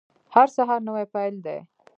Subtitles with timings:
[0.35, 1.59] هر سهار نوی پیل دی